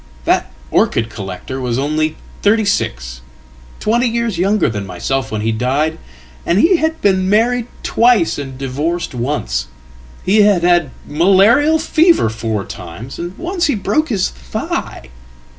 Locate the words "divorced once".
8.57-9.67